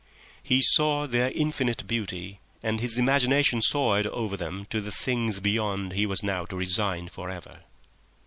[0.41, 5.93] He saw their infinite beauty, and his imagination soared over them to the things beyond
[5.93, 7.59] he was now to resign for ever!